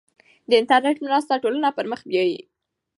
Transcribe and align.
د 0.49 0.51
انټرنیټ 0.59 0.97
مرسته 1.05 1.41
ټولنه 1.43 1.67
پرمخ 1.77 1.99
بیايي. 2.09 2.39